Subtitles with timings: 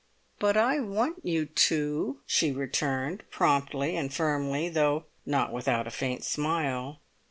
[0.39, 6.23] "But I want you to," she returned promptly and firmly, though not without a faint
[6.23, 7.01] smile.